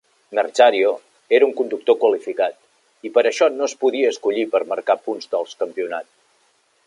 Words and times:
Merzario 0.37 0.91
era 1.37 1.45
un 1.49 1.53
conductor 1.59 1.95
qualificat 2.03 2.57
i 3.09 3.13
per 3.17 3.25
això 3.33 3.51
no 3.59 3.69
es 3.71 3.77
podia 3.85 4.13
escollir 4.15 4.49
per 4.55 4.63
marcar 4.75 5.01
punts 5.09 5.33
dels 5.35 5.55
campionat. 5.63 6.11